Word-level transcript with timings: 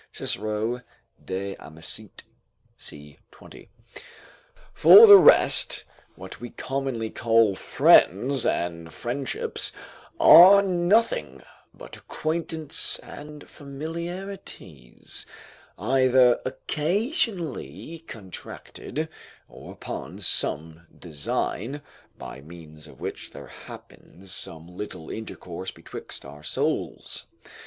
Cicero, 0.11 0.81
De 1.23 1.53
Amicit., 1.59 2.23
c. 2.75 3.19
20.] 3.29 3.69
For 4.73 5.05
the 5.05 5.19
rest, 5.19 5.83
what 6.15 6.41
we 6.41 6.49
commonly 6.49 7.11
call 7.11 7.55
friends 7.55 8.43
and 8.43 8.91
friendships, 8.91 9.71
are 10.19 10.63
nothing 10.63 11.43
but 11.71 11.97
acquaintance 11.97 12.97
and 13.03 13.47
familiarities, 13.47 15.27
either 15.77 16.41
occasionally 16.47 18.03
contracted, 18.07 19.07
or 19.47 19.71
upon 19.73 20.17
some 20.17 20.87
design, 20.97 21.79
by 22.17 22.41
means 22.41 22.87
of 22.87 22.99
which 23.01 23.29
there 23.33 23.45
happens 23.45 24.31
some 24.31 24.65
little 24.65 25.11
intercourse 25.11 25.69
betwixt 25.69 26.25
our 26.25 26.41
souls. 26.41 27.27